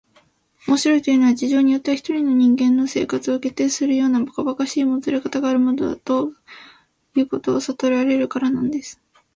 [0.67, 6.33] 「面白いというのは、事情によっては一人の人間の生活を決定するようなばかばかしいもつれかたがあるものだ、と
[7.13, 8.99] いうことをさとらせられるからなんです」